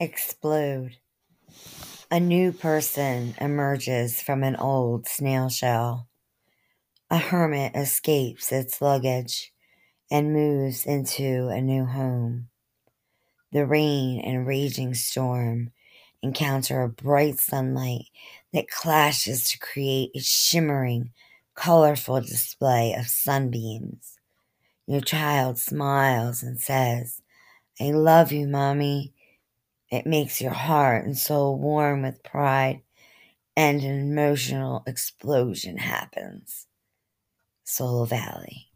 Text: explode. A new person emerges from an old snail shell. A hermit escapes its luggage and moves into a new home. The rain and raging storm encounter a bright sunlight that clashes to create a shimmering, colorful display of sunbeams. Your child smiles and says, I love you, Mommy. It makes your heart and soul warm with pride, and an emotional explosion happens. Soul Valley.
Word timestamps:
explode. 0.00 0.96
A 2.10 2.18
new 2.18 2.52
person 2.52 3.34
emerges 3.38 4.22
from 4.22 4.42
an 4.42 4.56
old 4.56 5.06
snail 5.06 5.50
shell. 5.50 6.08
A 7.10 7.18
hermit 7.18 7.76
escapes 7.76 8.50
its 8.50 8.80
luggage 8.80 9.52
and 10.10 10.32
moves 10.32 10.86
into 10.86 11.48
a 11.48 11.60
new 11.60 11.84
home. 11.84 12.48
The 13.52 13.66
rain 13.66 14.20
and 14.20 14.46
raging 14.46 14.94
storm 14.94 15.72
encounter 16.22 16.82
a 16.82 16.88
bright 16.88 17.38
sunlight 17.38 18.06
that 18.52 18.70
clashes 18.70 19.44
to 19.50 19.58
create 19.58 20.12
a 20.14 20.20
shimmering, 20.20 21.10
colorful 21.54 22.22
display 22.22 22.94
of 22.94 23.06
sunbeams. 23.06 24.18
Your 24.86 25.00
child 25.00 25.58
smiles 25.58 26.42
and 26.42 26.58
says, 26.58 27.20
I 27.80 27.90
love 27.92 28.32
you, 28.32 28.46
Mommy. 28.46 29.14
It 29.90 30.06
makes 30.06 30.40
your 30.40 30.52
heart 30.52 31.04
and 31.04 31.18
soul 31.18 31.58
warm 31.58 32.02
with 32.02 32.22
pride, 32.22 32.82
and 33.56 33.82
an 33.82 34.00
emotional 34.00 34.82
explosion 34.86 35.78
happens. 35.78 36.66
Soul 37.64 38.06
Valley. 38.06 38.69